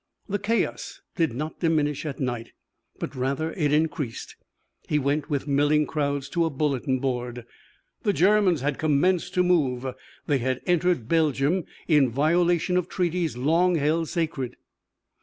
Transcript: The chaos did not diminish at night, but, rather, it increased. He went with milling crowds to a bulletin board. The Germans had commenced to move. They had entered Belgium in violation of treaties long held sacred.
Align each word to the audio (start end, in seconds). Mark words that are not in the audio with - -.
The 0.27 0.39
chaos 0.39 0.99
did 1.15 1.31
not 1.31 1.59
diminish 1.59 2.07
at 2.07 2.19
night, 2.19 2.53
but, 2.97 3.15
rather, 3.15 3.51
it 3.53 3.71
increased. 3.71 4.35
He 4.89 4.97
went 4.97 5.29
with 5.29 5.47
milling 5.47 5.85
crowds 5.85 6.27
to 6.29 6.43
a 6.43 6.49
bulletin 6.49 6.97
board. 6.97 7.45
The 8.01 8.11
Germans 8.11 8.61
had 8.61 8.79
commenced 8.79 9.35
to 9.35 9.43
move. 9.43 9.85
They 10.25 10.39
had 10.39 10.61
entered 10.65 11.07
Belgium 11.07 11.65
in 11.87 12.09
violation 12.09 12.77
of 12.77 12.89
treaties 12.89 13.37
long 13.37 13.75
held 13.75 14.09
sacred. 14.09 14.55